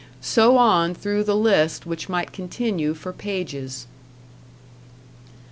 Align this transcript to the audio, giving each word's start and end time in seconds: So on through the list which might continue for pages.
So 0.19 0.57
on 0.57 0.95
through 0.95 1.25
the 1.25 1.35
list 1.35 1.85
which 1.85 2.09
might 2.09 2.31
continue 2.33 2.95
for 2.95 3.13
pages. 3.13 3.85